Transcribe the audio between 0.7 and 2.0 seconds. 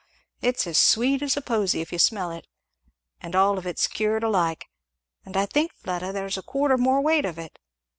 sweet as a posie if you